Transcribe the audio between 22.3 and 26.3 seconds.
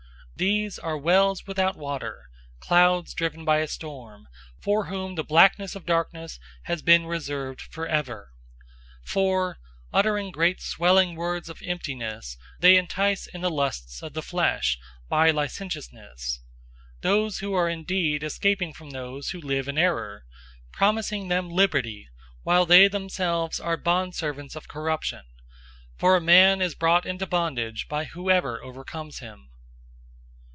while they themselves are bondservants of corruption; for a